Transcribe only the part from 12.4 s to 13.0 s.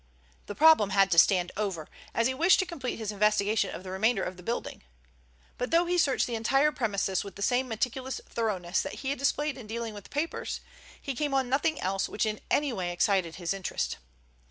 any way